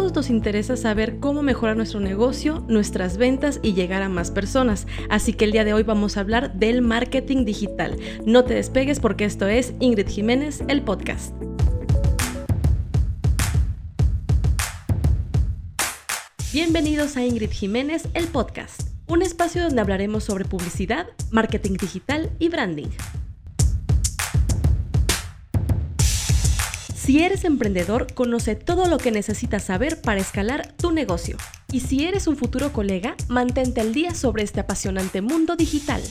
[0.00, 4.86] todos nos interesa saber cómo mejorar nuestro negocio, nuestras ventas y llegar a más personas.
[5.10, 7.98] Así que el día de hoy vamos a hablar del marketing digital.
[8.24, 11.34] No te despegues porque esto es Ingrid Jiménez, el podcast.
[16.50, 22.48] Bienvenidos a Ingrid Jiménez, el podcast, un espacio donde hablaremos sobre publicidad, marketing digital y
[22.48, 22.88] branding.
[27.02, 31.38] Si eres emprendedor, conoce todo lo que necesitas saber para escalar tu negocio.
[31.72, 36.02] Y si eres un futuro colega, mantente al día sobre este apasionante mundo digital.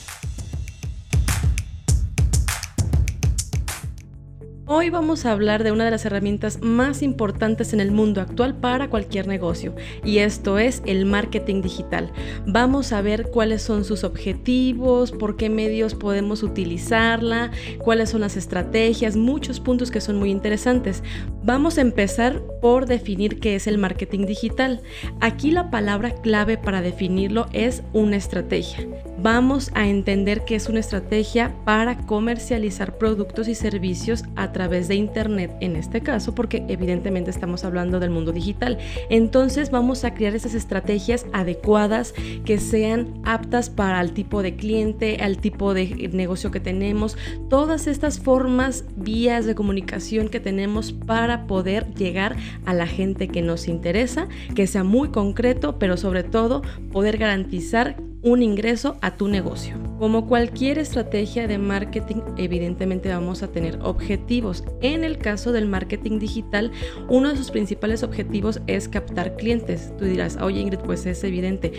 [4.71, 8.53] Hoy vamos a hablar de una de las herramientas más importantes en el mundo actual
[8.53, 9.73] para cualquier negocio
[10.05, 12.11] y esto es el marketing digital.
[12.45, 18.37] Vamos a ver cuáles son sus objetivos, por qué medios podemos utilizarla, cuáles son las
[18.37, 21.01] estrategias, muchos puntos que son muy interesantes.
[21.43, 24.83] Vamos a empezar por definir qué es el marketing digital.
[25.19, 28.87] Aquí la palabra clave para definirlo es una estrategia.
[29.21, 34.95] Vamos a entender qué es una estrategia para comercializar productos y servicios a través de
[34.95, 38.77] Internet, en este caso, porque evidentemente estamos hablando del mundo digital.
[39.09, 42.13] Entonces vamos a crear esas estrategias adecuadas
[42.45, 47.17] que sean aptas para el tipo de cliente, al tipo de negocio que tenemos,
[47.49, 53.41] todas estas formas, vías de comunicación que tenemos para poder llegar a la gente que
[53.41, 56.61] nos interesa, que sea muy concreto, pero sobre todo
[56.93, 59.77] poder garantizar un ingreso a tu negocio.
[59.97, 64.63] Como cualquier estrategia de marketing, evidentemente vamos a tener objetivos.
[64.81, 66.71] En el caso del marketing digital,
[67.09, 69.91] uno de sus principales objetivos es captar clientes.
[69.97, 71.73] Tú dirás, oye Ingrid, pues es evidente.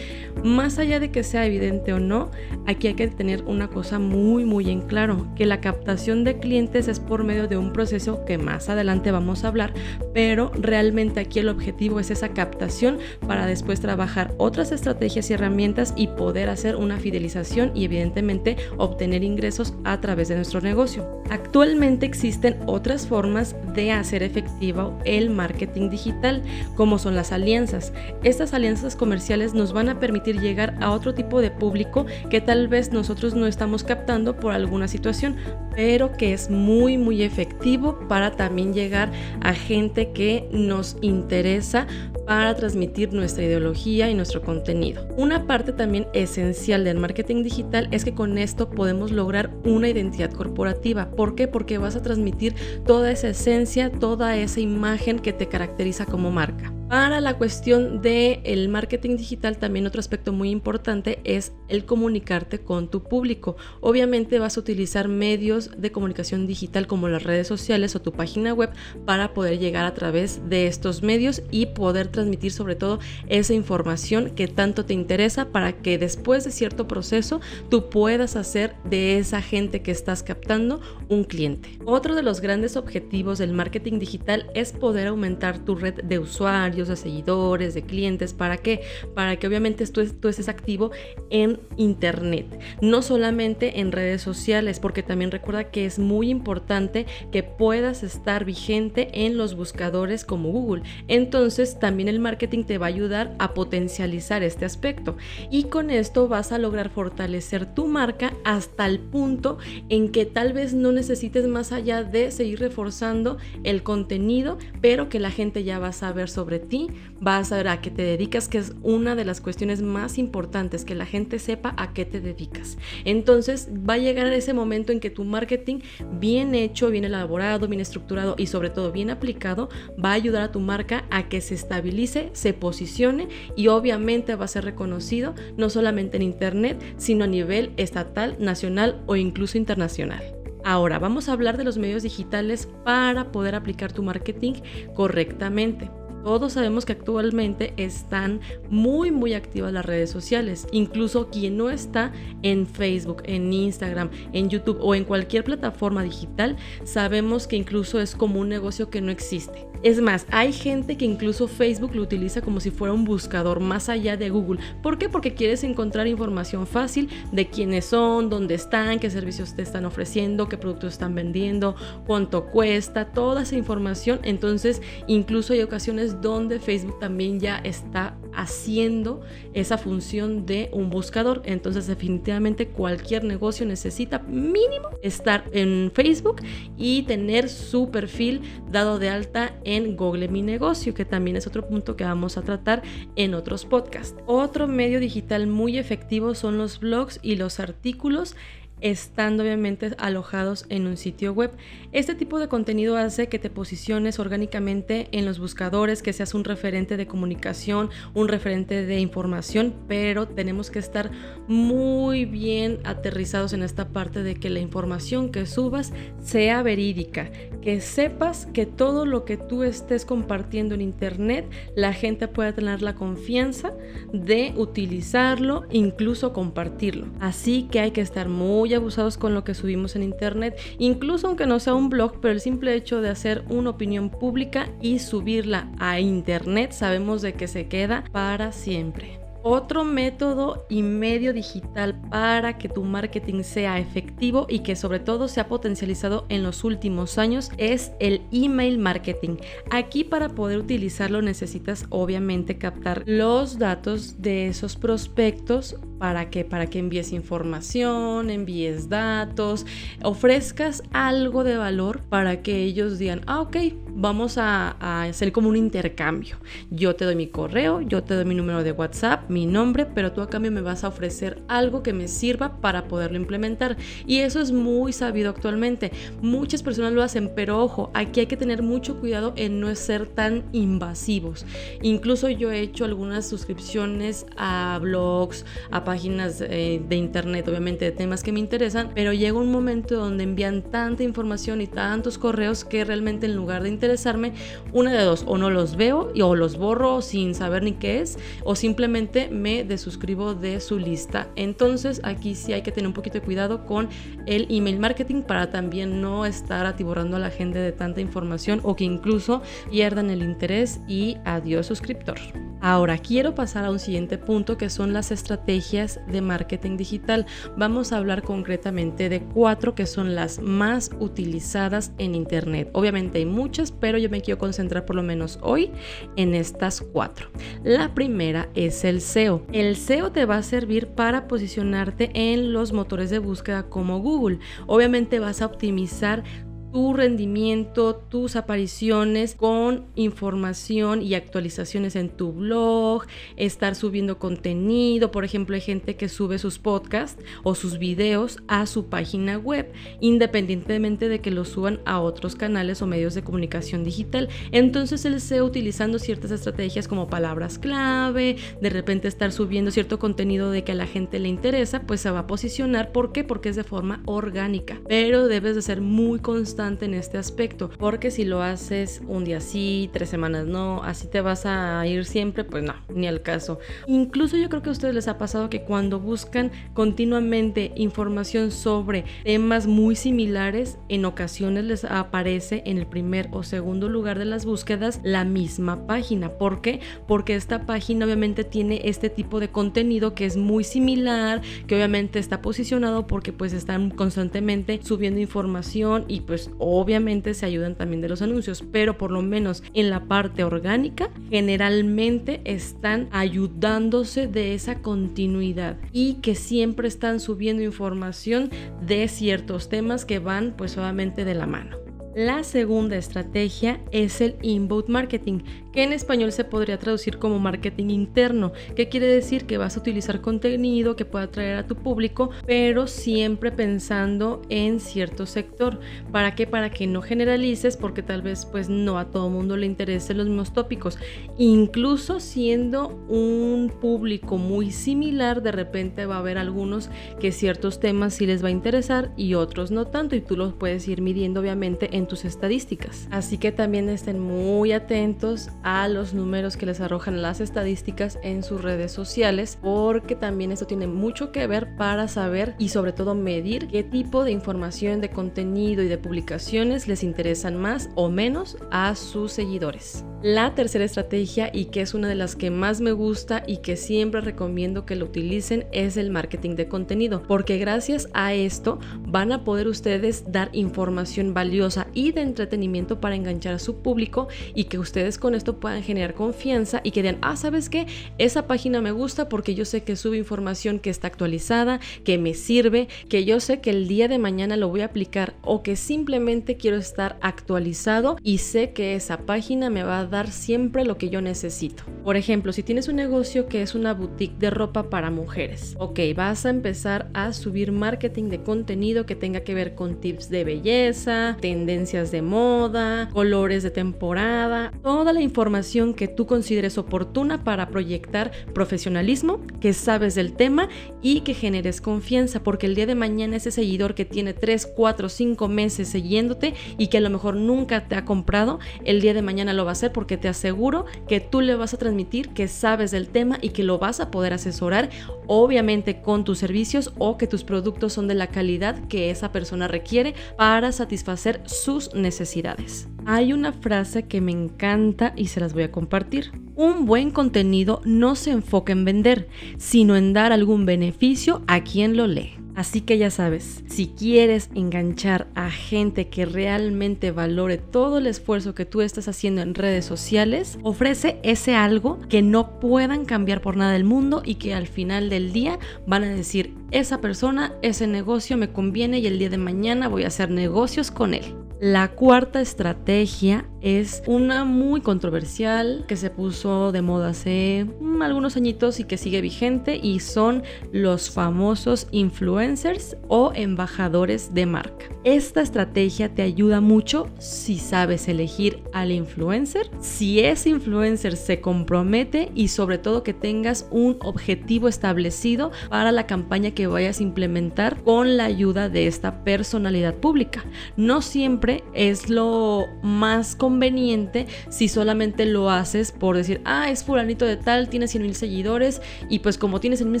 [0.42, 2.30] Más allá de que sea evidente o no,
[2.66, 6.88] aquí hay que tener una cosa muy, muy en claro, que la captación de clientes
[6.88, 9.72] es por medio de un proceso que más adelante vamos a hablar,
[10.12, 15.94] pero realmente aquí el objetivo es esa captación para después trabajar otras estrategias y herramientas
[15.96, 21.06] y poder hacer una fidelización y evidentemente obtener ingresos a través de nuestro negocio.
[21.30, 26.42] Actualmente existen otras formas de hacer efectivo el marketing digital,
[26.74, 27.92] como son las alianzas.
[28.22, 32.68] Estas alianzas comerciales nos van a permitir llegar a otro tipo de público que tal
[32.68, 35.36] vez nosotros no estamos captando por alguna situación,
[35.74, 39.10] pero que es muy muy efectivo para también llegar
[39.40, 41.86] a gente que nos interesa
[42.26, 45.06] para transmitir nuestra ideología y nuestro contenido.
[45.16, 50.32] Una parte también esencial del marketing digital es que con esto podemos lograr una identidad
[50.32, 51.10] corporativa.
[51.10, 51.48] ¿Por qué?
[51.48, 52.54] Porque vas a transmitir
[52.86, 56.72] toda esa esencia, toda esa imagen que te caracteriza como marca.
[56.88, 62.60] Para la cuestión del el marketing digital, también otro aspecto muy importante es el comunicarte
[62.60, 63.58] con tu público.
[63.82, 68.54] Obviamente vas a utilizar medios de comunicación digital como las redes sociales o tu página
[68.54, 68.70] web
[69.04, 74.30] para poder llegar a través de estos medios y poder transmitir sobre todo esa información
[74.30, 79.42] que tanto te interesa para que después de cierto proceso tú puedas hacer de esa
[79.42, 81.78] gente que estás captando un cliente.
[81.84, 86.77] Otro de los grandes objetivos del marketing digital es poder aumentar tu red de usuarios
[86.86, 88.34] de seguidores, de clientes.
[88.34, 88.82] ¿Para qué?
[89.14, 90.92] Para que obviamente tú, tú estés activo
[91.30, 97.42] en Internet, no solamente en redes sociales, porque también recuerda que es muy importante que
[97.42, 100.82] puedas estar vigente en los buscadores como Google.
[101.08, 105.16] Entonces también el marketing te va a ayudar a potencializar este aspecto
[105.50, 109.58] y con esto vas a lograr fortalecer tu marca hasta el punto
[109.88, 115.20] en que tal vez no necesites más allá de seguir reforzando el contenido, pero que
[115.20, 116.88] la gente ya va a saber sobre ti,
[117.20, 120.84] vas a ver a qué te dedicas, que es una de las cuestiones más importantes,
[120.84, 122.78] que la gente sepa a qué te dedicas.
[123.04, 125.80] Entonces va a llegar ese momento en que tu marketing
[126.12, 129.68] bien hecho, bien elaborado, bien estructurado y sobre todo bien aplicado
[130.02, 134.44] va a ayudar a tu marca a que se estabilice, se posicione y obviamente va
[134.44, 140.22] a ser reconocido no solamente en internet, sino a nivel estatal, nacional o incluso internacional.
[140.64, 144.54] Ahora vamos a hablar de los medios digitales para poder aplicar tu marketing
[144.94, 145.90] correctamente.
[146.28, 150.66] Todos sabemos que actualmente están muy muy activas las redes sociales.
[150.72, 156.58] Incluso quien no está en Facebook, en Instagram, en YouTube o en cualquier plataforma digital,
[156.84, 159.68] sabemos que incluso es como un negocio que no existe.
[159.84, 163.88] Es más, hay gente que incluso Facebook lo utiliza como si fuera un buscador más
[163.88, 164.58] allá de Google.
[164.82, 165.08] ¿Por qué?
[165.08, 170.48] Porque quieres encontrar información fácil de quiénes son, dónde están, qué servicios te están ofreciendo,
[170.48, 171.76] qué productos están vendiendo,
[172.06, 174.18] cuánto cuesta, toda esa información.
[174.24, 179.20] Entonces, incluso hay ocasiones donde Facebook también ya está haciendo
[179.54, 181.42] esa función de un buscador.
[181.44, 186.42] Entonces definitivamente cualquier negocio necesita mínimo estar en Facebook
[186.76, 191.66] y tener su perfil dado de alta en Google Mi Negocio, que también es otro
[191.66, 192.82] punto que vamos a tratar
[193.16, 194.16] en otros podcasts.
[194.26, 198.36] Otro medio digital muy efectivo son los blogs y los artículos
[198.80, 201.50] estando obviamente alojados en un sitio web.
[201.92, 206.44] Este tipo de contenido hace que te posiciones orgánicamente en los buscadores, que seas un
[206.44, 211.10] referente de comunicación, un referente de información, pero tenemos que estar
[211.46, 215.92] muy bien aterrizados en esta parte de que la información que subas
[216.22, 217.30] sea verídica,
[217.62, 222.82] que sepas que todo lo que tú estés compartiendo en internet, la gente pueda tener
[222.82, 223.72] la confianza
[224.12, 227.06] de utilizarlo, incluso compartirlo.
[227.20, 231.46] Así que hay que estar muy abusados con lo que subimos en internet, incluso aunque
[231.46, 235.70] no sea un blog, pero el simple hecho de hacer una opinión pública y subirla
[235.78, 239.18] a internet, sabemos de que se queda para siempre.
[239.42, 245.28] Otro método y medio digital para que tu marketing sea efectivo y que sobre todo
[245.28, 249.36] se ha potencializado en los últimos años es el email marketing.
[249.70, 256.66] Aquí para poder utilizarlo necesitas obviamente captar los datos de esos prospectos para que para
[256.66, 259.66] que envíes información, envíes datos,
[260.02, 263.56] ofrezcas algo de valor para que ellos digan, ah, ok,
[263.94, 266.36] vamos a, a, hacer como un intercambio.
[266.70, 270.12] Yo te doy mi correo, yo te doy mi número de WhatsApp, mi nombre, pero
[270.12, 273.76] tú a cambio me vas a ofrecer algo que me sirva para poderlo implementar.
[274.06, 275.92] Y eso es muy sabido actualmente.
[276.22, 280.06] Muchas personas lo hacen, pero ojo, aquí hay que tener mucho cuidado en no ser
[280.06, 281.46] tan invasivos.
[281.82, 287.92] Incluso yo he hecho algunas suscripciones a blogs, a páginas eh, de internet, obviamente de
[287.92, 292.62] temas que me interesan, pero llega un momento donde envían tanta información y tantos correos
[292.62, 294.34] que realmente en lugar de interesarme,
[294.74, 298.02] una de dos, o no los veo y, o los borro sin saber ni qué
[298.02, 301.28] es, o simplemente me desuscribo de su lista.
[301.36, 303.88] Entonces aquí sí hay que tener un poquito de cuidado con
[304.26, 308.76] el email marketing para también no estar atiborrando a la gente de tanta información o
[308.76, 309.40] que incluso
[309.70, 312.18] pierdan el interés y adiós suscriptor.
[312.60, 317.26] Ahora quiero pasar a un siguiente punto que son las estrategias de marketing digital.
[317.56, 322.70] Vamos a hablar concretamente de cuatro que son las más utilizadas en Internet.
[322.72, 325.70] Obviamente hay muchas, pero yo me quiero concentrar por lo menos hoy
[326.16, 327.30] en estas cuatro.
[327.62, 329.46] La primera es el SEO.
[329.52, 334.40] El SEO te va a servir para posicionarte en los motores de búsqueda como Google.
[334.66, 336.24] Obviamente vas a optimizar
[336.72, 343.04] tu rendimiento, tus apariciones con información y actualizaciones en tu blog,
[343.36, 345.10] estar subiendo contenido.
[345.10, 349.72] Por ejemplo, hay gente que sube sus podcasts o sus videos a su página web,
[350.00, 354.28] independientemente de que lo suban a otros canales o medios de comunicación digital.
[354.52, 360.50] Entonces el SEO utilizando ciertas estrategias como palabras clave, de repente estar subiendo cierto contenido
[360.50, 362.92] de que a la gente le interesa, pues se va a posicionar.
[362.92, 363.24] ¿Por qué?
[363.24, 364.80] Porque es de forma orgánica.
[364.86, 369.40] Pero debes de ser muy constante en este aspecto, porque si lo haces un día
[369.40, 373.58] sí, tres semanas no, así te vas a ir siempre, pues no, ni al caso.
[373.86, 379.04] Incluso yo creo que a ustedes les ha pasado que cuando buscan continuamente información sobre
[379.24, 384.44] temas muy similares, en ocasiones les aparece en el primer o segundo lugar de las
[384.44, 386.30] búsquedas la misma página.
[386.32, 386.80] ¿Por qué?
[387.06, 392.18] Porque esta página obviamente tiene este tipo de contenido que es muy similar, que obviamente
[392.18, 398.08] está posicionado porque pues están constantemente subiendo información y pues obviamente se ayudan también de
[398.08, 404.80] los anuncios, pero por lo menos en la parte orgánica generalmente están ayudándose de esa
[404.80, 408.50] continuidad y que siempre están subiendo información
[408.80, 410.76] de ciertos temas que van pues
[411.24, 411.76] de la mano.
[412.14, 415.40] La segunda estrategia es el inbound marketing,
[415.82, 420.20] en español se podría traducir como marketing interno, que quiere decir que vas a utilizar
[420.20, 425.80] contenido que pueda atraer a tu público, pero siempre pensando en cierto sector.
[426.12, 426.46] ¿Para qué?
[426.46, 430.26] Para que no generalices, porque tal vez pues no a todo mundo le interesen los
[430.26, 430.98] mismos tópicos.
[431.36, 438.14] Incluso siendo un público muy similar, de repente va a haber algunos que ciertos temas
[438.14, 441.40] sí les va a interesar y otros no tanto, y tú los puedes ir midiendo
[441.40, 443.08] obviamente en tus estadísticas.
[443.10, 445.50] Así que también estén muy atentos
[445.88, 450.86] los números que les arrojan las estadísticas en sus redes sociales, porque también esto tiene
[450.86, 455.82] mucho que ver para saber y sobre todo medir qué tipo de información, de contenido
[455.82, 460.04] y de publicaciones les interesan más o menos a sus seguidores.
[460.20, 463.76] La tercera estrategia y que es una de las que más me gusta y que
[463.76, 469.30] siempre recomiendo que lo utilicen es el marketing de contenido, porque gracias a esto van
[469.30, 474.64] a poder ustedes dar información valiosa y de entretenimiento para enganchar a su público y
[474.64, 477.86] que ustedes con esto puedan generar confianza y que digan, ah, ¿sabes qué?
[478.18, 482.34] Esa página me gusta porque yo sé que sube información que está actualizada, que me
[482.34, 485.76] sirve, que yo sé que el día de mañana lo voy a aplicar o que
[485.76, 490.98] simplemente quiero estar actualizado y sé que esa página me va a dar siempre lo
[490.98, 491.84] que yo necesito.
[492.04, 496.00] Por ejemplo, si tienes un negocio que es una boutique de ropa para mujeres, ok,
[496.16, 500.44] vas a empezar a subir marketing de contenido que tenga que ver con tips de
[500.44, 507.68] belleza, tendencias de moda, colores de temporada, toda la información que tú consideres oportuna para
[507.68, 510.68] proyectar profesionalismo, que sabes del tema
[511.02, 515.08] y que generes confianza, porque el día de mañana ese seguidor que tiene 3, 4,
[515.08, 519.22] 5 meses siguiéndote y que a lo mejor nunca te ha comprado, el día de
[519.22, 522.46] mañana lo va a hacer porque te aseguro que tú le vas a transmitir que
[522.46, 524.90] sabes del tema y que lo vas a poder asesorar,
[525.26, 529.66] obviamente con tus servicios o que tus productos son de la calidad que esa persona
[529.66, 532.86] requiere para satisfacer sus necesidades.
[533.06, 536.30] Hay una frase que me encanta y se las voy a compartir.
[536.54, 539.26] Un buen contenido no se enfoca en vender,
[539.56, 542.36] sino en dar algún beneficio a quien lo lee.
[542.58, 548.52] Así que ya sabes, si quieres enganchar a gente que realmente valore todo el esfuerzo
[548.56, 553.56] que tú estás haciendo en redes sociales, ofrece ese algo que no puedan cambiar por
[553.56, 557.86] nada del mundo y que al final del día van a decir, esa persona, ese
[557.86, 561.36] negocio me conviene y el día de mañana voy a hacer negocios con él.
[561.60, 568.36] La cuarta estrategia es una muy controversial que se puso de moda hace mm, algunos
[568.36, 574.86] añitos y que sigue vigente y son los famosos influencers o embajadores de marca.
[575.02, 582.30] Esta estrategia te ayuda mucho si sabes elegir al influencer, si ese influencer se compromete
[582.36, 587.82] y sobre todo que tengas un objetivo establecido para la campaña que vayas a implementar
[587.82, 590.44] con la ayuda de esta personalidad pública.
[590.76, 597.24] No siempre es lo más conveniente si solamente lo haces por decir, ah, es fulanito
[597.24, 600.00] de tal, tiene 100 mil seguidores y pues como tiene 100 mil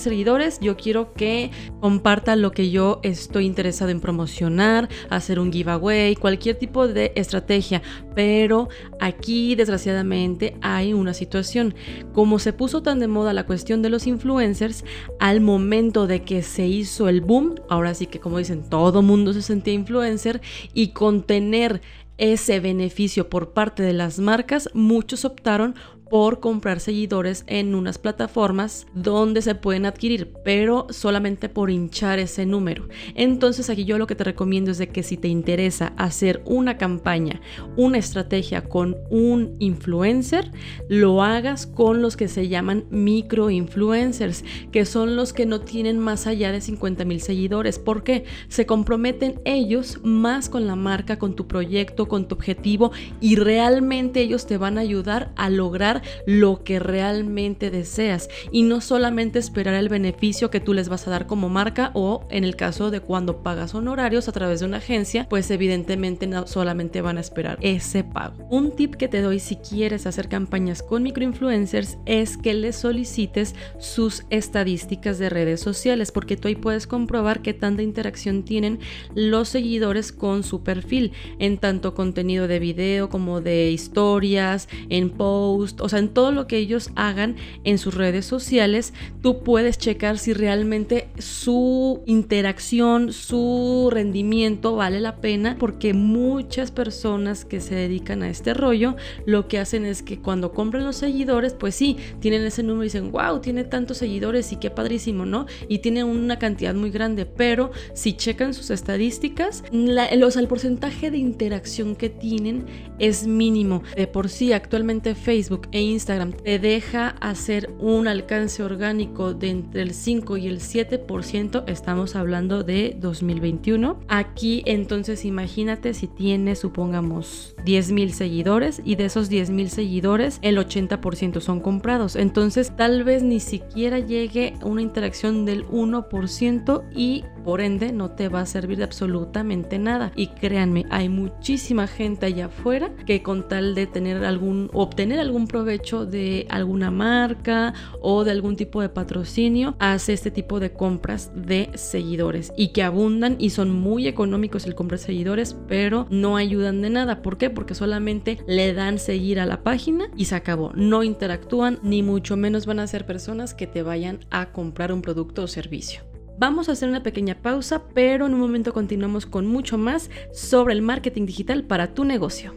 [0.00, 1.50] seguidores, yo quiero que
[1.80, 7.82] comparta lo que yo estoy interesado en promocionar, hacer un giveaway, cualquier tipo de estrategia.
[8.18, 11.76] Pero aquí desgraciadamente hay una situación.
[12.12, 14.84] Como se puso tan de moda la cuestión de los influencers,
[15.20, 19.32] al momento de que se hizo el boom, ahora sí que como dicen, todo mundo
[19.34, 20.40] se sentía influencer
[20.74, 21.80] y con tener
[22.16, 25.76] ese beneficio por parte de las marcas, muchos optaron
[26.10, 32.46] por comprar seguidores en unas plataformas donde se pueden adquirir, pero solamente por hinchar ese
[32.46, 32.88] número.
[33.14, 36.78] Entonces aquí yo lo que te recomiendo es de que si te interesa hacer una
[36.78, 37.40] campaña,
[37.76, 40.50] una estrategia con un influencer,
[40.88, 45.98] lo hagas con los que se llaman micro influencers, que son los que no tienen
[45.98, 47.78] más allá de 50 mil seguidores.
[47.78, 53.36] porque Se comprometen ellos más con la marca, con tu proyecto, con tu objetivo y
[53.36, 59.38] realmente ellos te van a ayudar a lograr lo que realmente deseas y no solamente
[59.38, 62.90] esperar el beneficio que tú les vas a dar como marca o en el caso
[62.90, 67.20] de cuando pagas honorarios a través de una agencia, pues evidentemente no solamente van a
[67.20, 68.46] esperar ese pago.
[68.50, 73.54] Un tip que te doy si quieres hacer campañas con microinfluencers es que les solicites
[73.78, 78.80] sus estadísticas de redes sociales porque tú ahí puedes comprobar qué tanta interacción tienen
[79.14, 85.80] los seguidores con su perfil en tanto contenido de video como de historias, en post,
[85.88, 88.92] sea, en todo lo que ellos hagan en sus redes sociales,
[89.22, 97.44] tú puedes checar si realmente su interacción, su rendimiento vale la pena, porque muchas personas
[97.44, 101.54] que se dedican a este rollo, lo que hacen es que cuando compran los seguidores,
[101.54, 105.46] pues sí, tienen ese número y dicen, wow, tiene tantos seguidores y qué padrísimo, ¿no?
[105.68, 111.96] Y tiene una cantidad muy grande, pero si checan sus estadísticas, el porcentaje de interacción
[111.96, 112.66] que tienen
[112.98, 113.82] es mínimo.
[113.96, 119.82] De por sí, actualmente Facebook e Instagram te deja hacer un alcance orgánico de entre
[119.82, 124.00] el 5 y el 7%, estamos hablando de 2021.
[124.08, 130.40] Aquí entonces imagínate si tienes, supongamos, 10 mil seguidores y de esos 10 mil seguidores
[130.42, 132.16] el 80% son comprados.
[132.16, 138.28] Entonces tal vez ni siquiera llegue una interacción del 1% y por ende no te
[138.28, 140.12] va a servir de absolutamente nada.
[140.14, 145.46] Y créanme, hay muchísima gente allá afuera que con tal de tener algún, obtener algún
[145.46, 151.30] provecho de alguna marca o de algún tipo de patrocinio, hace este tipo de compras
[151.34, 156.82] de seguidores y que abundan y son muy económicos el comprar seguidores, pero no ayudan
[156.82, 157.22] de nada.
[157.22, 157.48] ¿Por qué?
[157.48, 160.72] Porque solamente le dan seguir a la página y se acabó.
[160.74, 165.00] No interactúan ni mucho menos van a ser personas que te vayan a comprar un
[165.00, 166.07] producto o servicio.
[166.38, 170.72] Vamos a hacer una pequeña pausa, pero en un momento continuamos con mucho más sobre
[170.72, 172.54] el marketing digital para tu negocio.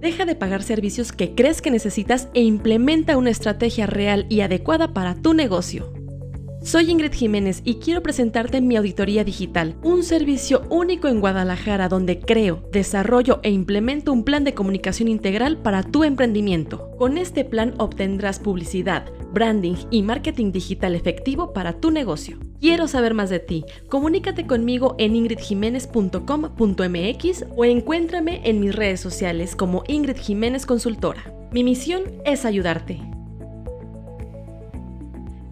[0.00, 4.94] Deja de pagar servicios que crees que necesitas e implementa una estrategia real y adecuada
[4.94, 5.97] para tu negocio.
[6.68, 12.20] Soy Ingrid Jiménez y quiero presentarte mi auditoría digital, un servicio único en Guadalajara donde
[12.20, 16.90] creo, desarrollo e implemento un plan de comunicación integral para tu emprendimiento.
[16.98, 22.38] Con este plan obtendrás publicidad, branding y marketing digital efectivo para tu negocio.
[22.60, 23.64] Quiero saber más de ti.
[23.88, 31.32] Comunícate conmigo en ingridjiménez.com.mx o encuéntrame en mis redes sociales como Ingrid Jiménez Consultora.
[31.50, 33.00] Mi misión es ayudarte.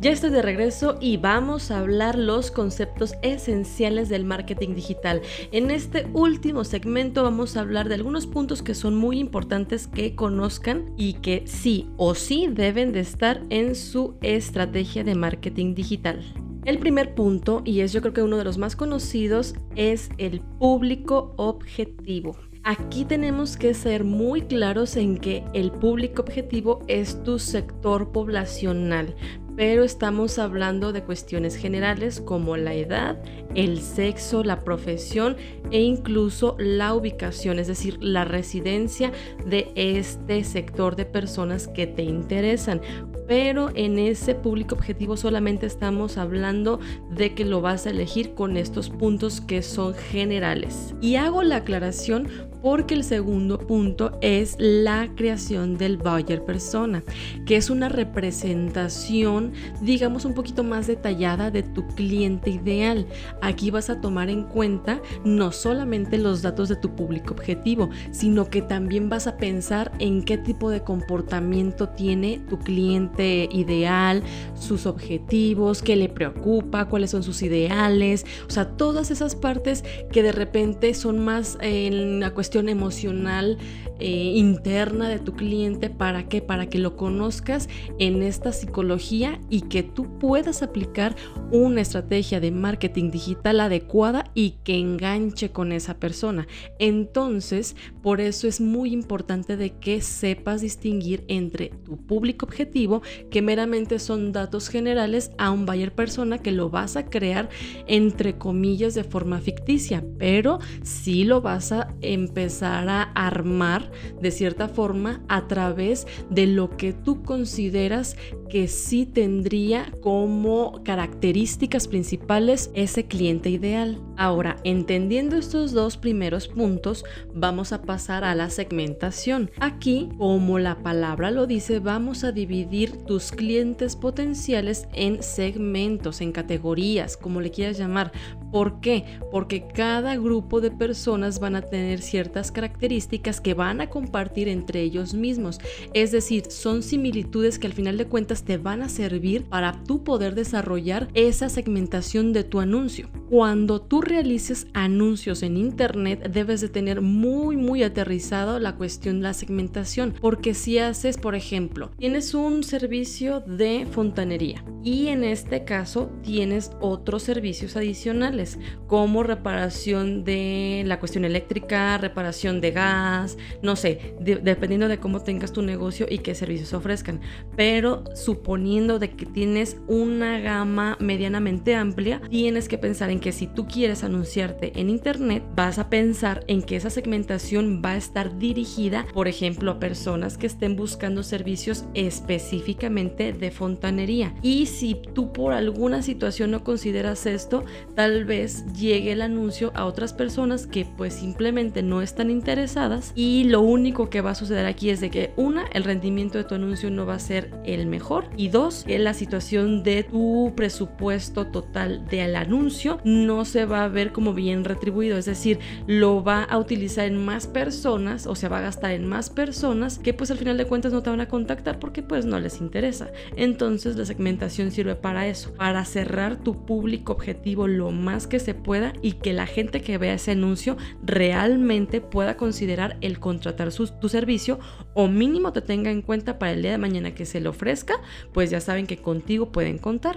[0.06, 5.20] Ya estoy de regreso y vamos a hablar los conceptos esenciales del marketing digital.
[5.50, 10.14] En este último segmento vamos a hablar de algunos puntos que son muy importantes que
[10.14, 16.22] conozcan y que sí o sí deben de estar en su estrategia de marketing digital.
[16.64, 20.40] El primer punto, y es yo creo que uno de los más conocidos, es el
[20.40, 22.36] público objetivo.
[22.62, 29.14] Aquí tenemos que ser muy claros en que el público objetivo es tu sector poblacional,
[29.56, 33.18] pero estamos hablando de cuestiones generales como la edad,
[33.54, 35.36] el sexo, la profesión
[35.70, 39.12] e incluso la ubicación, es decir, la residencia
[39.46, 42.82] de este sector de personas que te interesan.
[43.26, 46.78] Pero en ese público objetivo solamente estamos hablando
[47.10, 50.94] de que lo vas a elegir con estos puntos que son generales.
[51.00, 52.28] Y hago la aclaración
[52.66, 57.04] porque el segundo punto es la creación del buyer persona,
[57.46, 63.06] que es una representación, digamos, un poquito más detallada de tu cliente ideal.
[63.40, 68.50] Aquí vas a tomar en cuenta no solamente los datos de tu público objetivo, sino
[68.50, 74.86] que también vas a pensar en qué tipo de comportamiento tiene tu cliente ideal, sus
[74.86, 80.32] objetivos, qué le preocupa, cuáles son sus ideales, o sea, todas esas partes que de
[80.32, 83.58] repente son más en la cuestión emocional
[83.98, 85.88] eh, interna de tu cliente.
[85.88, 86.42] ¿Para qué?
[86.42, 91.16] Para que lo conozcas en esta psicología y que tú puedas aplicar
[91.50, 96.46] una estrategia de marketing digital adecuada y que enganche con esa persona.
[96.78, 103.42] Entonces, por eso es muy importante de que sepas distinguir entre tu público objetivo, que
[103.42, 107.48] meramente son datos generales, a un buyer persona que lo vas a crear
[107.86, 111.94] entre comillas de forma ficticia, pero sí lo vas a
[112.36, 118.14] empezar a armar de cierta forma a través de lo que tú consideras
[118.50, 124.00] que sí tendría como características principales ese cliente ideal.
[124.16, 129.50] Ahora, entendiendo estos dos primeros puntos, vamos a pasar a la segmentación.
[129.58, 136.32] Aquí, como la palabra lo dice, vamos a dividir tus clientes potenciales en segmentos, en
[136.32, 138.12] categorías, como le quieras llamar.
[138.52, 139.04] ¿Por qué?
[139.30, 144.82] Porque cada grupo de personas van a tener ciertas características que van a compartir entre
[144.82, 145.58] ellos mismos.
[145.94, 150.04] Es decir, son similitudes que al final de cuentas te van a servir para tú
[150.04, 153.08] poder desarrollar esa segmentación de tu anuncio.
[153.28, 159.24] Cuando tú realices anuncios en internet debes de tener muy muy aterrizado la cuestión de
[159.24, 165.64] la segmentación porque si haces por ejemplo tienes un servicio de fontanería y en este
[165.64, 174.14] caso tienes otros servicios adicionales como reparación de la cuestión eléctrica, de gas, no sé,
[174.20, 177.20] dependiendo de cómo tengas tu negocio y qué servicios ofrezcan.
[177.56, 183.46] Pero suponiendo de que tienes una gama medianamente amplia, tienes que pensar en que si
[183.46, 188.38] tú quieres anunciarte en internet, vas a pensar en que esa segmentación va a estar
[188.38, 194.34] dirigida, por ejemplo, a personas que estén buscando servicios específicamente de fontanería.
[194.42, 199.84] Y si tú por alguna situación no consideras esto, tal vez llegue el anuncio a
[199.84, 204.64] otras personas que pues simplemente no están interesadas y lo único que va a suceder
[204.64, 207.86] aquí es de que una, el rendimiento de tu anuncio no va a ser el
[207.86, 208.30] mejor.
[208.36, 213.88] Y dos, que la situación de tu presupuesto total del anuncio no se va a
[213.88, 218.48] ver como bien retribuido, es decir, lo va a utilizar en más personas o se
[218.48, 221.20] va a gastar en más personas que pues al final de cuentas no te van
[221.20, 223.10] a contactar porque pues no les interesa.
[223.36, 228.54] Entonces la segmentación sirve para eso, para cerrar tu público objetivo lo más que se
[228.54, 234.08] pueda y que la gente que vea ese anuncio realmente pueda considerar el contratar tu
[234.08, 234.58] servicio
[234.94, 238.00] o mínimo te tenga en cuenta para el día de mañana que se le ofrezca,
[238.32, 240.16] pues ya saben que contigo pueden contar.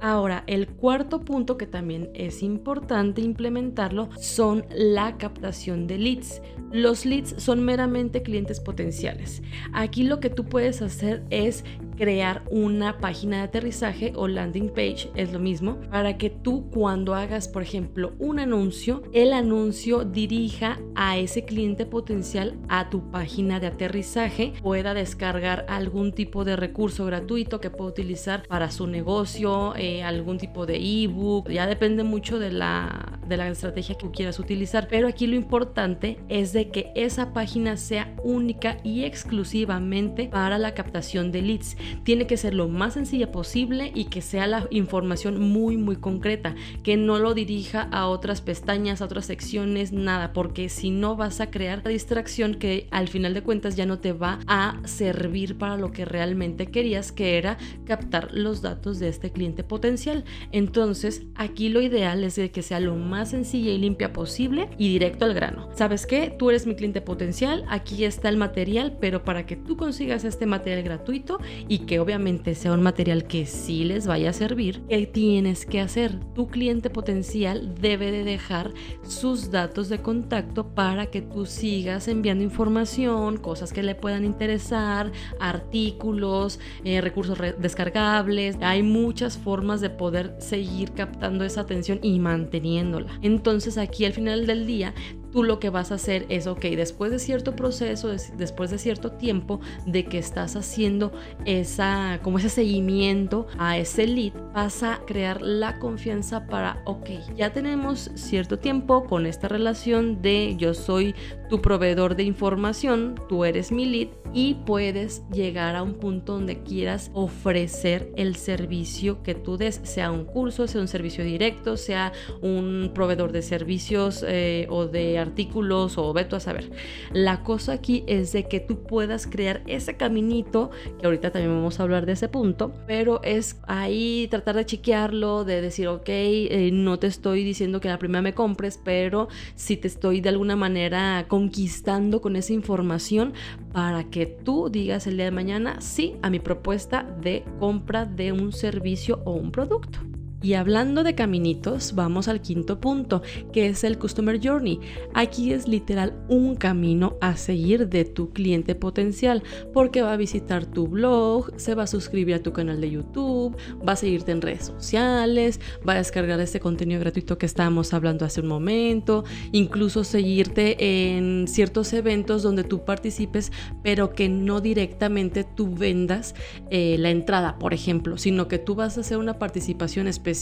[0.00, 6.42] Ahora, el cuarto punto que también es importante implementarlo son la captación de leads.
[6.70, 9.42] Los leads son meramente clientes potenciales.
[9.72, 11.64] Aquí lo que tú puedes hacer es
[11.96, 17.14] crear una página de aterrizaje o landing page, es lo mismo, para que tú cuando
[17.14, 23.60] hagas, por ejemplo, un anuncio, el anuncio dirija a ese cliente potencial a tu página
[23.60, 29.74] de aterrizaje, pueda descargar algún tipo de recurso gratuito que pueda utilizar para su negocio,
[29.76, 34.38] eh, algún tipo de ebook, ya depende mucho de la, de la estrategia que quieras
[34.38, 40.58] utilizar, pero aquí lo importante es de que esa página sea única y exclusivamente para
[40.58, 44.66] la captación de leads tiene que ser lo más sencilla posible y que sea la
[44.70, 50.32] información muy muy concreta, que no lo dirija a otras pestañas, a otras secciones, nada,
[50.32, 53.98] porque si no vas a crear la distracción que al final de cuentas ya no
[53.98, 59.08] te va a servir para lo que realmente querías, que era captar los datos de
[59.08, 60.24] este cliente potencial.
[60.52, 64.88] Entonces, aquí lo ideal es de que sea lo más sencilla y limpia posible y
[64.88, 65.68] directo al grano.
[65.74, 66.34] ¿Sabes qué?
[66.36, 70.46] Tú eres mi cliente potencial, aquí está el material, pero para que tú consigas este
[70.46, 75.06] material gratuito y que obviamente sea un material que sí les vaya a servir, ¿qué
[75.06, 76.18] tienes que hacer?
[76.34, 78.72] Tu cliente potencial debe de dejar
[79.02, 85.12] sus datos de contacto para que tú sigas enviando información, cosas que le puedan interesar,
[85.40, 88.56] artículos, eh, recursos descargables.
[88.60, 93.03] Hay muchas formas de poder seguir captando esa atención y manteniéndola.
[93.22, 94.94] Entonces aquí al final del día
[95.34, 99.10] tú lo que vas a hacer es, ok, después de cierto proceso, después de cierto
[99.10, 101.10] tiempo de que estás haciendo
[101.44, 107.52] esa, como ese seguimiento a ese lead, vas a crear la confianza para, ok, ya
[107.52, 111.16] tenemos cierto tiempo con esta relación de yo soy
[111.50, 116.62] tu proveedor de información, tú eres mi lead y puedes llegar a un punto donde
[116.62, 122.12] quieras ofrecer el servicio que tú des, sea un curso, sea un servicio directo, sea
[122.40, 126.70] un proveedor de servicios eh, o de artículos o veto a saber.
[127.12, 131.80] La cosa aquí es de que tú puedas crear ese caminito, que ahorita también vamos
[131.80, 136.70] a hablar de ese punto, pero es ahí tratar de chequearlo, de decir, ok, eh,
[136.72, 140.56] no te estoy diciendo que la primera me compres, pero si te estoy de alguna
[140.56, 143.34] manera conquistando con esa información
[143.72, 148.32] para que tú digas el día de mañana sí a mi propuesta de compra de
[148.32, 150.13] un servicio o un producto.
[150.44, 154.78] Y hablando de caminitos, vamos al quinto punto, que es el Customer Journey.
[155.14, 160.66] Aquí es literal un camino a seguir de tu cliente potencial, porque va a visitar
[160.66, 163.56] tu blog, se va a suscribir a tu canal de YouTube,
[163.88, 168.26] va a seguirte en redes sociales, va a descargar este contenido gratuito que estábamos hablando
[168.26, 173.50] hace un momento, incluso seguirte en ciertos eventos donde tú participes,
[173.82, 176.34] pero que no directamente tú vendas
[176.68, 180.33] eh, la entrada, por ejemplo, sino que tú vas a hacer una participación especial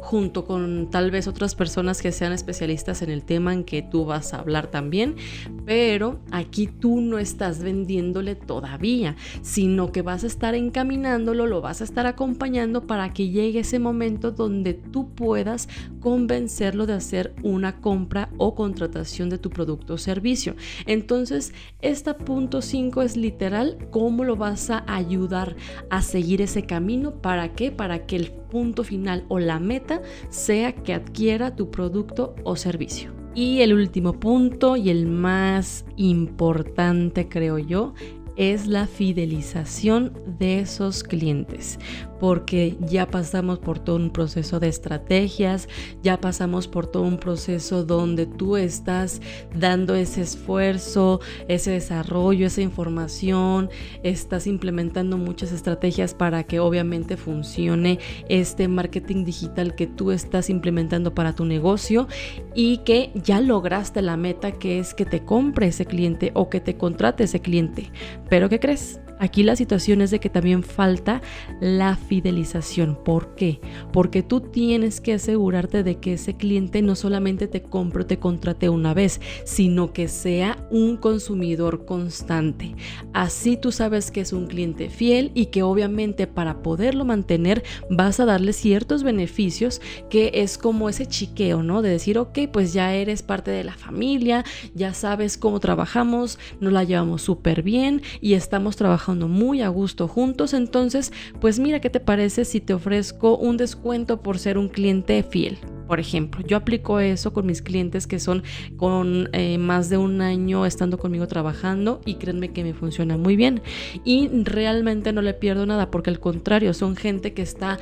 [0.00, 4.04] junto con tal vez otras personas que sean especialistas en el tema en que tú
[4.04, 5.16] vas a hablar también,
[5.64, 11.80] pero aquí tú no estás vendiéndole todavía, sino que vas a estar encaminándolo, lo vas
[11.80, 15.68] a estar acompañando para que llegue ese momento donde tú puedas
[16.00, 20.54] convencerlo de hacer una compra o contratación de tu producto o servicio.
[20.86, 25.56] Entonces, este punto 5 es literal cómo lo vas a ayudar
[25.90, 27.20] a seguir ese camino.
[27.20, 27.70] ¿Para qué?
[27.70, 33.12] Para que el punto final o la meta sea que adquiera tu producto o servicio.
[33.34, 37.92] Y el último punto y el más importante creo yo
[38.34, 41.78] es la fidelización de esos clientes
[42.18, 45.68] porque ya pasamos por todo un proceso de estrategias,
[46.02, 49.20] ya pasamos por todo un proceso donde tú estás
[49.54, 53.70] dando ese esfuerzo, ese desarrollo, esa información,
[54.02, 57.98] estás implementando muchas estrategias para que obviamente funcione
[58.28, 62.08] este marketing digital que tú estás implementando para tu negocio
[62.54, 66.60] y que ya lograste la meta que es que te compre ese cliente o que
[66.60, 67.90] te contrate ese cliente.
[68.28, 69.00] Pero ¿qué crees?
[69.18, 71.22] Aquí la situación es de que también falta
[71.60, 72.98] la fidelización.
[73.02, 73.60] ¿Por qué?
[73.92, 78.18] Porque tú tienes que asegurarte de que ese cliente no solamente te compre o te
[78.18, 82.76] contrate una vez, sino que sea un consumidor constante.
[83.14, 88.20] Así tú sabes que es un cliente fiel y que obviamente para poderlo mantener vas
[88.20, 91.80] a darle ciertos beneficios que es como ese chiqueo, ¿no?
[91.80, 96.72] De decir, ok, pues ya eres parte de la familia, ya sabes cómo trabajamos, nos
[96.72, 101.90] la llevamos súper bien y estamos trabajando muy a gusto juntos, entonces, pues mira qué
[101.90, 105.58] te parece si te ofrezco un descuento por ser un cliente fiel.
[105.86, 108.42] Por ejemplo, yo aplico eso con mis clientes que son
[108.76, 113.36] con eh, más de un año estando conmigo trabajando y créanme que me funciona muy
[113.36, 113.62] bien.
[114.04, 117.78] Y realmente no le pierdo nada porque al contrario, son gente que está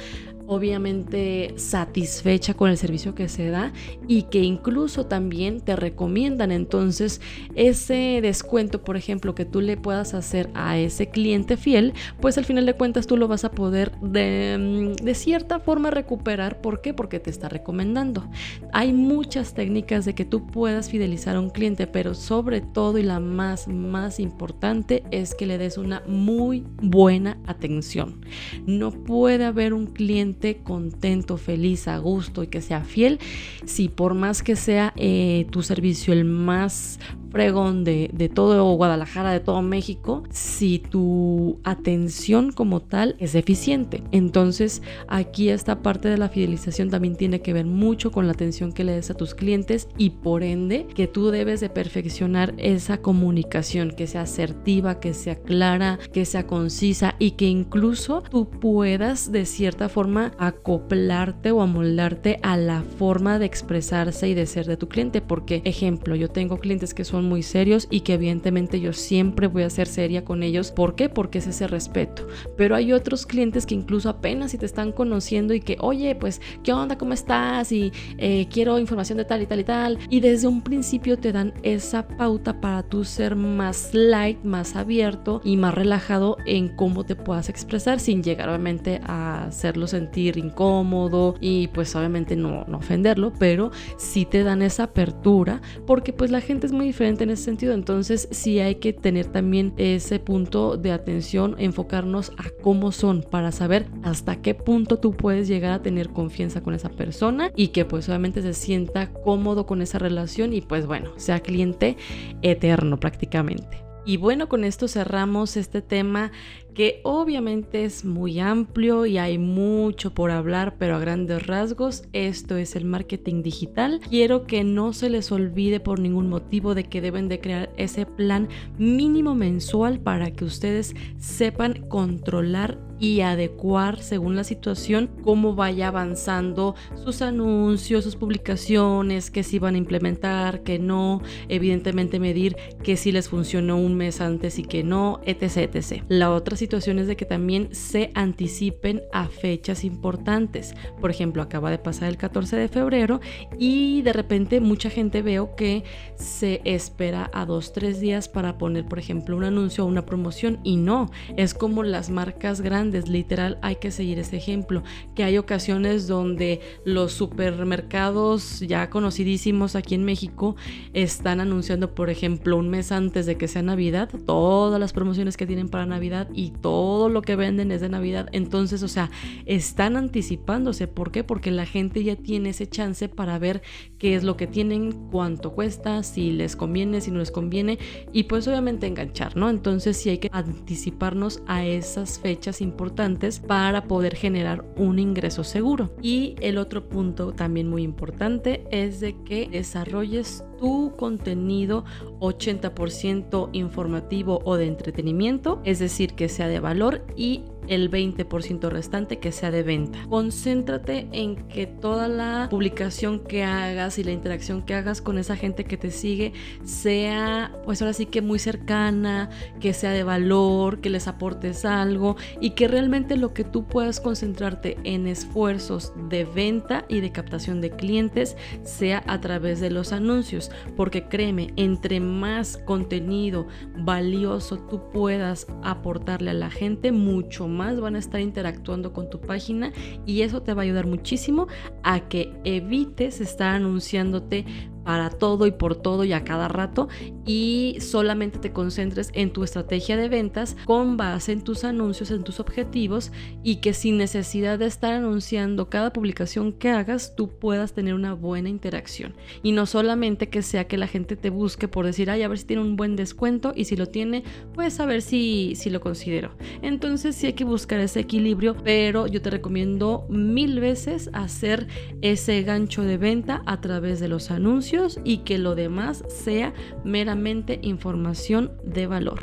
[0.47, 3.73] obviamente satisfecha con el servicio que se da
[4.09, 6.53] y que incluso también te recomiendan.
[6.53, 7.21] Entonces
[7.55, 12.45] ese descuento por ejemplo que tú le puedas hacer a ese cliente fiel pues al
[12.45, 16.61] final de cuentas tú lo vas a poder de, de cierta forma recuperar.
[16.61, 16.95] ¿por qué?
[16.95, 18.29] porque te está recomendando.
[18.73, 23.03] Hay muchas técnicas de que tú puedas fidelizar a un cliente pero sobre todo y
[23.03, 28.21] la más más importante es que le des una muy buena atención.
[28.67, 33.19] No puede haber un cliente contento, feliz, a gusto y que sea fiel,
[33.65, 36.99] si por más que sea eh, tu servicio el más
[37.35, 44.05] fregón de, de todo Guadalajara, de todo México, si tu atención como tal es eficiente.
[44.13, 48.73] Entonces aquí esta parte de la fidelización también tiene que ver mucho con la atención
[48.73, 52.99] que le des a tus clientes y por ende que tú debes de perfeccionar esa
[52.99, 59.33] comunicación, que sea asertiva, que sea clara, que sea concisa y que incluso tú puedas
[59.33, 64.77] de cierta forma acoplarte o amoldarte a la forma de expresarse y de ser de
[64.77, 65.21] tu cliente.
[65.21, 69.65] Porque, ejemplo, yo tengo clientes que son muy serios y que evidentemente yo siempre voy
[69.65, 70.71] a ser seria con ellos.
[70.71, 71.09] ¿Por qué?
[71.09, 72.27] Porque es ese respeto.
[72.57, 76.41] Pero hay otros clientes que incluso apenas si te están conociendo y que, oye, pues,
[76.63, 76.99] ¿qué onda?
[76.99, 77.73] ¿Cómo estás?
[77.73, 79.99] Y eh, quiero información de tal y tal y tal.
[80.11, 85.41] Y desde un principio te dan esa pauta para tú ser más light, más abierto
[85.45, 91.35] y más relajado en cómo te puedas expresar sin llegar obviamente a hacerlo sentir incómodo
[91.41, 96.41] y pues obviamente no, no ofenderlo, pero sí te dan esa apertura porque pues la
[96.41, 97.75] gente es muy diferente en ese sentido.
[97.75, 103.53] Entonces sí hay que tener también ese punto de atención, enfocarnos a cómo son para
[103.53, 107.85] saber hasta qué punto tú puedes llegar a tener confianza con esa persona y que
[107.85, 111.97] pues obviamente se sienta cómodo con esa relación y pues bueno, sea cliente
[112.43, 113.85] eterno prácticamente.
[114.07, 116.31] Y bueno, con esto cerramos este tema
[116.75, 122.57] que obviamente es muy amplio y hay mucho por hablar, pero a grandes rasgos esto
[122.57, 124.01] es el marketing digital.
[124.11, 128.07] Quiero que no se les olvide por ningún motivo de que deben de crear ese
[128.07, 135.89] plan mínimo mensual para que ustedes sepan controlar y adecuar según la situación cómo vaya
[135.89, 142.97] avanzando sus anuncios, sus publicaciones, que si van a implementar, que no, evidentemente medir que
[142.97, 146.03] si les funcionó un mes antes y que no, etc, etc.
[146.09, 150.75] La otra situación es de que también se anticipen a fechas importantes.
[151.01, 153.21] Por ejemplo, acaba de pasar el 14 de febrero
[153.59, 155.85] y de repente mucha gente veo que
[156.17, 160.59] se espera a dos, tres días para poner, por ejemplo, un anuncio o una promoción
[160.65, 164.83] y no, es como las marcas grandes literal hay que seguir ese ejemplo,
[165.15, 170.57] que hay ocasiones donde los supermercados ya conocidísimos aquí en México
[170.93, 175.47] están anunciando, por ejemplo, un mes antes de que sea Navidad, todas las promociones que
[175.47, 178.29] tienen para Navidad y todo lo que venden es de Navidad.
[178.33, 179.11] Entonces, o sea,
[179.47, 180.87] están anticipándose.
[180.89, 181.25] ¿Por qué?
[181.25, 183.63] Porque la gente ya tiene ese chance para ver
[183.99, 187.79] qué es lo que tienen, cuánto cuesta, si les conviene, si no les conviene
[188.13, 189.51] y pues obviamente enganchar, ¿no?
[189.51, 195.95] Entonces sí hay que anticiparnos a esas fechas importantes para poder generar un ingreso seguro.
[196.03, 201.85] Y el otro punto también muy importante es de que desarrolles tu contenido
[202.21, 209.19] 80% informativo o de entretenimiento, es decir, que sea de valor y el 20% restante
[209.19, 209.99] que sea de venta.
[210.09, 215.37] Concéntrate en que toda la publicación que hagas y la interacción que hagas con esa
[215.37, 216.33] gente que te sigue
[216.65, 222.17] sea, pues ahora sí que muy cercana, que sea de valor, que les aportes algo
[222.41, 227.61] y que realmente lo que tú puedas concentrarte en esfuerzos de venta y de captación
[227.61, 233.47] de clientes sea a través de los anuncios, porque créeme, entre más contenido
[233.77, 239.21] valioso tú puedas aportarle a la gente, mucho más van a estar interactuando con tu
[239.21, 239.73] página
[240.07, 241.49] y eso te va a ayudar muchísimo
[241.83, 244.45] a que evites estar anunciándote
[244.85, 246.89] para todo y por todo y a cada rato
[247.27, 252.23] y solamente te concentres en tu estrategia de ventas con base en tus anuncios, en
[252.23, 253.11] tus objetivos
[253.43, 258.13] y que sin necesidad de estar anunciando cada publicación que hagas, tú puedas tener una
[258.15, 259.15] buena interacción.
[259.43, 262.39] Y no solamente que sea que la gente te busque por decir, ay, a ver
[262.39, 265.81] si tiene un buen descuento y si lo tiene, pues a ver si, si lo
[265.81, 266.33] considero.
[266.63, 271.67] Entonces sí hay que buscar ese equilibrio, pero yo te recomiendo mil veces hacer
[272.03, 274.74] ese gancho de venta a través de los anuncios
[275.05, 276.53] y que lo demás sea
[276.85, 279.21] meramente información de valor.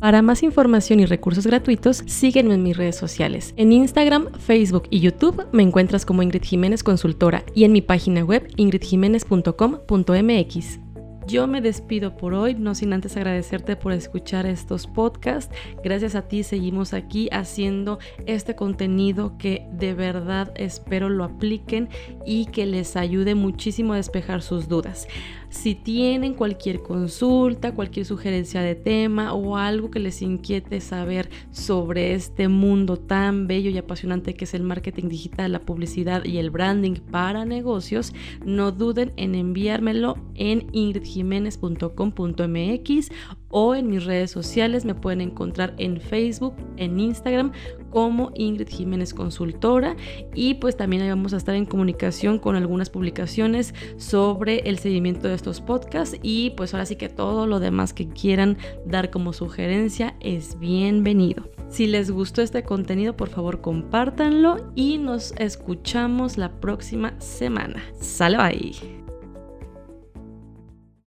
[0.00, 3.54] Para más información y recursos gratuitos, sígueme en mis redes sociales.
[3.56, 8.24] En Instagram, Facebook y YouTube me encuentras como Ingrid Jiménez Consultora y en mi página
[8.24, 10.91] web ingridjiménez.com.mx.
[11.26, 15.54] Yo me despido por hoy, no sin antes agradecerte por escuchar estos podcasts.
[15.84, 21.88] Gracias a ti seguimos aquí haciendo este contenido que de verdad espero lo apliquen
[22.26, 25.06] y que les ayude muchísimo a despejar sus dudas.
[25.52, 32.14] Si tienen cualquier consulta, cualquier sugerencia de tema o algo que les inquiete saber sobre
[32.14, 36.48] este mundo tan bello y apasionante que es el marketing digital, la publicidad y el
[36.48, 38.14] branding para negocios,
[38.46, 43.10] no duden en enviármelo en ingridjiménez.com.mx
[43.52, 44.84] o en mis redes sociales.
[44.84, 47.52] Me pueden encontrar en Facebook, en Instagram
[47.90, 49.94] como Ingrid Jiménez Consultora
[50.34, 55.34] y pues también vamos a estar en comunicación con algunas publicaciones sobre el seguimiento de
[55.34, 60.16] estos podcasts y pues ahora sí que todo lo demás que quieran dar como sugerencia
[60.20, 61.48] es bienvenido.
[61.68, 67.82] Si les gustó este contenido, por favor compártanlo y nos escuchamos la próxima semana.
[68.00, 69.01] Sale bye.